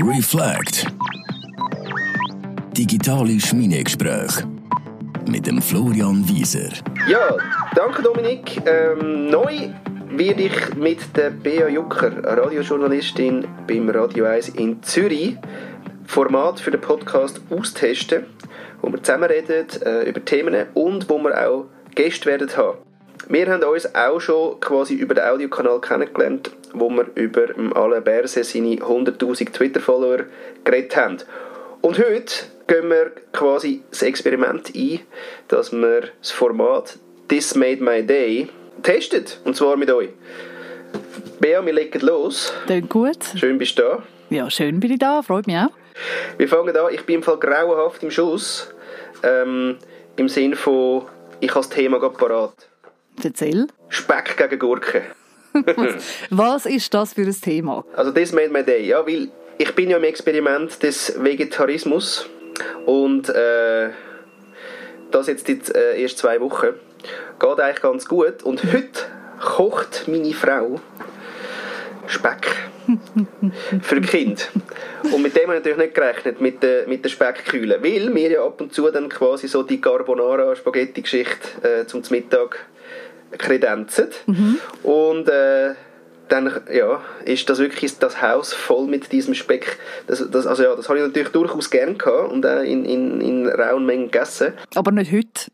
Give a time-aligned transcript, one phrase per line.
[0.00, 0.86] Reflect.
[2.76, 4.42] Digitale Schmiedegespräche
[5.28, 6.70] mit dem Florian Wieser.
[7.06, 7.36] Ja,
[7.76, 8.60] danke Dominik.
[8.66, 9.70] Ähm, neu
[10.10, 15.36] werde ich mit der Bea Jucker, Radiojournalistin beim Radio 1 in Zürich,
[16.06, 18.24] Format für den Podcast austesten,
[18.82, 22.78] wo wir zusammen reden äh, über Themen und wo wir auch Gäste werden haben.
[23.28, 28.44] Wir haben uns auch schon quasi über den Audiokanal kennengelernt, wo wir über Alain Berset
[28.44, 30.24] seine 100'000 Twitter-Follower
[30.64, 31.18] geredet haben.
[31.80, 35.00] Und heute gehen wir quasi das Experiment ein,
[35.48, 38.48] dass wir das Format This Made My Day
[38.82, 39.38] testet.
[39.44, 40.10] Und zwar mit euch.
[41.40, 42.52] Bea, wir legen los.
[42.66, 43.18] Klingt gut.
[43.36, 44.02] Schön bist du da.
[44.30, 45.70] Ja, schön bin ich da, freut mich auch.
[46.38, 46.92] Wir fangen an.
[46.92, 48.72] Ich bin im Fall grauenhaft im Schuss.
[49.22, 49.76] Ähm,
[50.16, 51.02] Im Sinne von,
[51.40, 52.68] ich habe das Thema gerade parat.
[53.22, 53.66] Erzähl.
[53.88, 55.02] Speck gegen Gurken.
[56.30, 57.84] Was ist das für ein Thema?
[57.94, 62.28] Also das made my day, ja, weil ich bin ja im Experiment des Vegetarismus
[62.86, 63.90] und äh,
[65.10, 66.74] das jetzt die äh, erst zwei Wochen
[67.38, 69.00] geht eigentlich ganz gut und heute
[69.40, 70.80] kocht meine Frau
[72.06, 72.46] Speck
[73.82, 74.50] für Kind.
[75.02, 77.82] Und mit dem habe ich natürlich nicht gerechnet, mit der, mit der Speckkühle.
[77.82, 82.66] Weil wir ja ab und zu dann quasi so die Carbonara-Spaghetti-Geschichte äh, zum Mittag
[83.38, 84.08] kredenzen.
[84.26, 84.58] Mhm.
[84.82, 85.74] Und äh,
[86.28, 89.78] dann ja, ist das wirklich das Haus voll mit diesem Speck.
[90.06, 93.20] Das, das, also ja, das habe ich natürlich durchaus gern gehabt und auch in, in,
[93.20, 94.54] in rauen Mengen gegessen.
[94.74, 95.50] Aber nicht heute?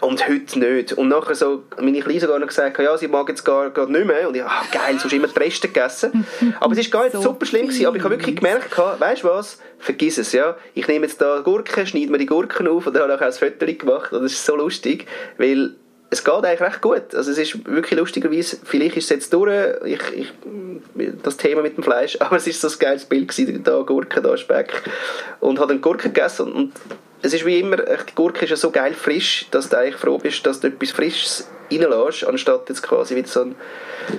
[0.00, 0.94] Und heute nicht.
[0.94, 4.06] Und nachher so, meine Kleine sogar noch gesagt, ja, sie mag jetzt gar, gar nicht
[4.06, 4.28] mehr.
[4.28, 6.24] Und ich, ah, geil, sonst immer die Reste gegessen.
[6.60, 7.84] Aber es war gar nicht so super schlimm gewesen.
[7.84, 10.56] Aber ich habe wirklich gemerkt, weißt du was, vergiss es, ja.
[10.74, 13.26] Ich nehme jetzt da Gurken, schneide mir die Gurken auf und dann habe ich auch
[13.26, 14.12] ein Foto gemacht.
[14.12, 15.74] Und das ist so lustig, weil
[16.10, 17.14] es geht eigentlich recht gut.
[17.14, 20.32] Also es ist wirklich lustigerweise, vielleicht ist es jetzt durch, ich, ich,
[21.22, 24.22] das Thema mit dem Fleisch, aber es ist so ein geiles Bild gewesen, da Gurken,
[24.22, 24.72] da Speck.
[25.38, 26.72] Und habe dann Gurken gegessen und
[27.22, 30.18] es ist wie immer, die Gurke ist ja so geil frisch, dass du eigentlich froh
[30.18, 33.54] bist, dass du etwas Frisches reinlässt, anstatt jetzt quasi wieder so einen,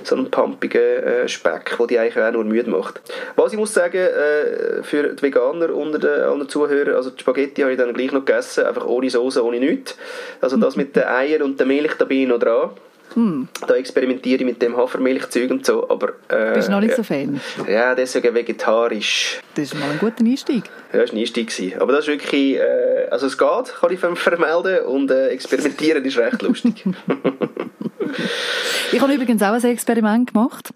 [0.04, 3.00] so einen pumpigen äh, Speck, der dich eigentlich auch nur müde macht.
[3.36, 7.62] Was ich muss sagen, äh, für die Veganer unter den, allen Zuhörern, also die Spaghetti
[7.62, 9.96] habe ich dann gleich noch gegessen, einfach ohne Soße, ohne nichts.
[10.40, 12.70] Also das mit den Eiern und der Milch, da bin ich noch dran.
[13.14, 13.48] Hm.
[13.66, 16.10] Da experimentiere ich mit dem Hafermilchzeug und so, aber...
[16.28, 17.40] Äh, Bist du noch nicht so Fan?
[17.68, 19.40] Ja, deswegen vegetarisch.
[19.54, 20.64] Das ist mal ein guter Einstieg.
[20.92, 21.80] Ja, das war ein Einstieg.
[21.80, 22.56] Aber das ist wirklich...
[22.56, 26.84] Äh, also es geht, kann ich vermelden und äh, experimentieren ist recht lustig.
[28.92, 30.72] ich habe übrigens auch ein Experiment gemacht.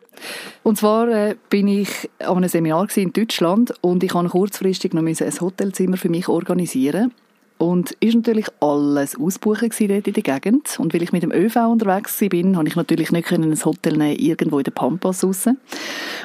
[0.62, 5.02] Und zwar äh, bin ich an einem Seminar in Deutschland und ich habe kurzfristig noch
[5.02, 7.12] ein Hotelzimmer für mich organisieren
[7.58, 10.78] und ist natürlich alles ausbuchen dort in der Gegend.
[10.78, 14.18] Und weil ich mit dem ÖV unterwegs bin, habe ich natürlich nicht ein Hotel nehmen
[14.18, 15.48] irgendwo in der Pampas raus.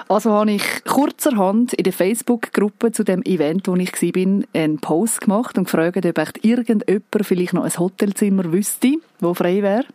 [0.08, 5.22] Also habe ich kurzerhand in der Facebook-Gruppe zu dem Event, wo ich war, einen Post
[5.22, 9.86] gemacht und gefragt, ob echt irgendjemand vielleicht noch ein Hotelzimmer wüsste, wo frei wäre.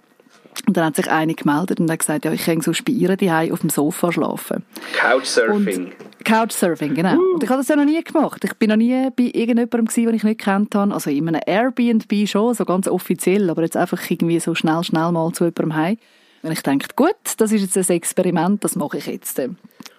[0.66, 3.30] Und dann hat sich eine gemeldet und hat gesagt, ja, ich kann so spielen die
[3.30, 4.64] auf dem Sofa schlafen.
[4.94, 5.86] Couchsurfing.
[5.86, 5.92] Und
[6.26, 7.14] Couchsurfing, genau.
[7.14, 7.34] Uh.
[7.34, 8.42] Und ich habe das ja noch nie gemacht.
[8.44, 10.92] Ich bin noch nie bei irgendjemandem gewesen, den ich nicht kennt habe.
[10.92, 15.12] Also in einem Airbnb schon, so ganz offiziell, aber jetzt einfach irgendwie so schnell, schnell
[15.12, 15.98] mal zu jemandem heim.
[16.42, 19.40] Und ich dachte, gut, das ist jetzt ein Experiment, das mache ich jetzt.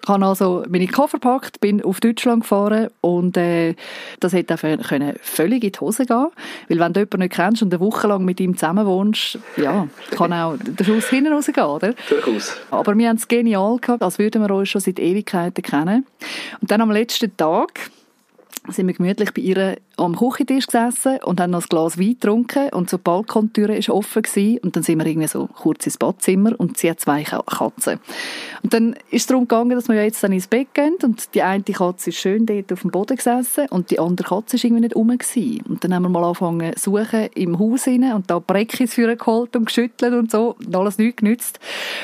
[0.08, 3.76] Ich habe also meine Koffer gepackt, bin auf Deutschland gefahren und äh,
[4.22, 6.28] das hätte auch können völlig in die Hose gehen
[6.70, 9.86] Weil wenn du jemanden nicht kennst und eine Woche lang mit ihm zusammen wohnst, ja,
[10.12, 11.94] kann auch der Schuss hinten rausgehen, oder?
[12.08, 12.56] Durchaus.
[12.72, 16.06] Aber wir haben es genial gehabt, als würden wir uns schon seit Ewigkeiten kennen.
[16.62, 17.90] Und dann am letzten Tag
[18.70, 22.70] sind wir gemütlich bei ihr am Küchentisch gesessen und haben noch ein Glas Wein getrunken
[22.70, 25.98] und so die Balkontür war offen gewesen, und dann sind wir irgendwie so kurz ins
[25.98, 28.00] Badzimmer und sie hat zwei Katzen.
[28.64, 31.42] Und dann ist es darum gegangen, dass wir jetzt dann ins Bett gehen und die
[31.42, 34.82] eine Katze ist schön dort auf dem Boden gesessen und die andere Katze ist irgendwie
[34.82, 35.62] nicht rum gewesen.
[35.68, 39.16] Und dann haben wir mal angefangen zu suchen im Haus rein und da Breckis für
[39.16, 41.60] geholt und geschüttelt und so und alles nichts genützt.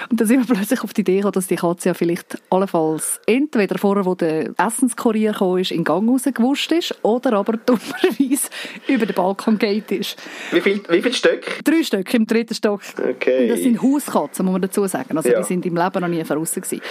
[0.10, 3.20] Und dann sind wir plötzlich auf die Idee gekommen, dass die Katze ja vielleicht allenfalls
[3.28, 6.06] entweder vorher, wo der Essenskurier kam, ist, in Gang
[6.54, 8.50] rausgewuscht ist oder aber dummerweise
[8.88, 10.18] über den Balkon geht ist.
[10.52, 11.64] Wie viel, wie viel Stück?
[11.64, 12.82] Drei Stück im dritten Stock.
[12.98, 13.44] Okay.
[13.44, 15.18] Und das sind Hauskatzen, muss man dazu sagen.
[15.18, 15.40] Also ja.
[15.40, 16.82] die sind im Leben noch nie gewesen.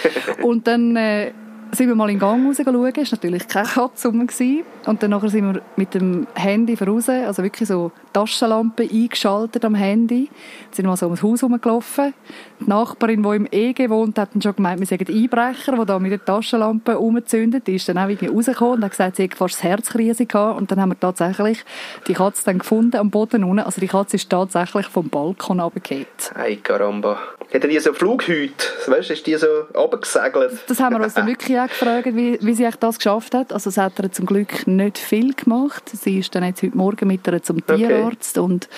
[0.43, 1.33] Und dann äh,
[1.75, 4.29] sind wir mal in den Gang raus schauen, es war natürlich keine Katze rum.
[4.87, 9.75] Und dann nachher sind wir mit dem Handy voraus, also wirklich so Taschenlampe eingeschaltet am
[9.75, 10.27] Handy.
[10.27, 12.13] Dann sind wir mal so ums Haus herumgelaufen.
[12.61, 15.99] Die Nachbarin, die im EG wohnt, hat dann schon gemeint, wir seien Einbrecher, die da
[15.99, 17.67] mit der Taschenlampe rumzündet.
[17.67, 20.61] Die ist dann auch irgendwie rausgekommen und hat gesagt, sie hätte fast das Herzkrise gehabt.
[20.61, 21.65] Und dann haben wir tatsächlich
[22.07, 23.61] die Katze dann gefunden am Boden unten.
[23.61, 26.07] Also die Katze ist tatsächlich vom Balkon runtergefallen.
[26.35, 27.19] Ei, caramba.
[27.53, 28.65] Hat er die so Flughüte?
[28.87, 30.59] Weißt du, ist die so runtergesegelt?
[30.69, 33.53] Das haben wir uns dann wirklich auch gefragt, wie, wie sie das geschafft hat.
[33.53, 35.83] Also, es hat ihr zum Glück nicht viel gemacht.
[35.93, 38.53] Sie ist dann jetzt heute Morgen mit ihr zum Tierarzt okay.
[38.53, 38.69] und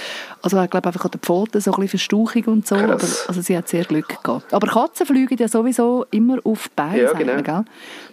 [0.42, 2.74] also, ich glaube einfach an den Pfoten so ein bisschen Verstauchung und so.
[2.74, 4.52] Aber, also, sie hat sehr Glück gehabt.
[4.52, 7.42] Aber Katzen fliegen ja sowieso immer auf Beine, ja, genau.
[7.42, 7.64] gell?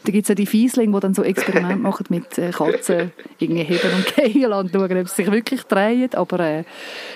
[0.03, 3.63] Da gibt es ja die Fieslinge, die dann so Experimente machen mit äh, Katzen, irgendwie
[3.63, 6.13] heben und gehen und schauen, ob sie sich wirklich drehen.
[6.13, 6.63] Aber äh,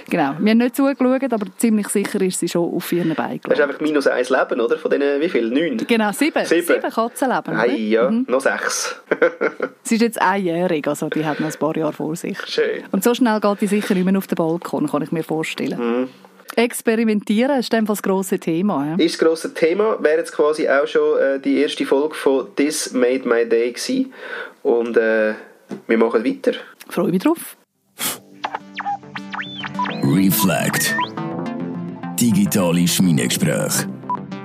[0.09, 3.59] genau, wir haben nicht zugeschaut, aber ziemlich sicher ist sie schon auf ihren Beinen Das
[3.59, 4.77] ist einfach minus eins Leben, oder?
[4.77, 5.49] Von denen, wie viel?
[5.49, 5.77] Neun?
[5.77, 6.45] Genau, sieben.
[6.45, 7.57] Sieben, sieben Katzenleben.
[7.57, 8.25] Hey, ja, mhm.
[8.27, 9.01] noch sechs.
[9.83, 12.37] sie ist jetzt einjährig, also die hat noch ein paar Jahre vor sich.
[12.45, 12.83] Schön.
[12.91, 16.01] Und so schnell geht die sicher nicht mehr auf den Balkon, kann ich mir vorstellen.
[16.01, 16.09] Mhm.
[16.55, 18.85] Experimentieren ist dann das grosse Thema.
[18.85, 19.03] Ja?
[19.03, 20.01] Ist das grosse Thema.
[20.01, 24.13] Wäre jetzt quasi auch schon äh, die erste Folge von This Made My Day gewesen.
[24.63, 25.33] Und äh,
[25.87, 26.53] wir machen weiter.
[26.89, 27.57] Freue mich drauf.
[30.03, 30.95] Reflect.
[32.19, 33.89] Digitale Schmiedegespräche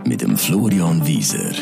[0.05, 1.53] mit dem Florian Wieser.